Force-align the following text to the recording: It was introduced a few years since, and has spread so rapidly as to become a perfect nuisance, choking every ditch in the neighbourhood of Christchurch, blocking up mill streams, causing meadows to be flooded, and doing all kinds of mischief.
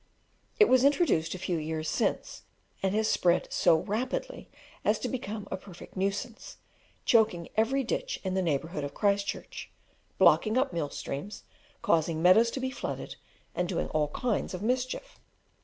It 0.57 0.67
was 0.67 0.83
introduced 0.83 1.35
a 1.35 1.37
few 1.37 1.57
years 1.59 1.87
since, 1.87 2.41
and 2.81 2.95
has 2.95 3.07
spread 3.07 3.53
so 3.53 3.77
rapidly 3.77 4.49
as 4.83 4.97
to 4.97 5.07
become 5.07 5.47
a 5.51 5.57
perfect 5.57 5.95
nuisance, 5.95 6.57
choking 7.05 7.49
every 7.55 7.83
ditch 7.83 8.19
in 8.23 8.33
the 8.33 8.41
neighbourhood 8.41 8.83
of 8.83 8.95
Christchurch, 8.95 9.69
blocking 10.17 10.57
up 10.57 10.73
mill 10.73 10.89
streams, 10.89 11.43
causing 11.83 12.19
meadows 12.19 12.49
to 12.49 12.59
be 12.59 12.71
flooded, 12.71 13.15
and 13.53 13.69
doing 13.69 13.89
all 13.89 14.07
kinds 14.07 14.55
of 14.55 14.63
mischief. 14.63 15.19